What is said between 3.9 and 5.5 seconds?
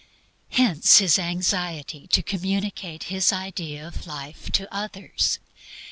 life to others.